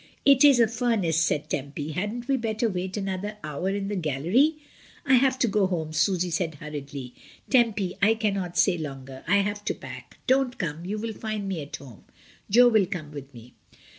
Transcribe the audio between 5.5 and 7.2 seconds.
home," Susy said hurriedly.